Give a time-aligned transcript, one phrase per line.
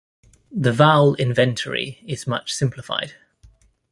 [0.51, 3.13] The vowel inventory is much simplified.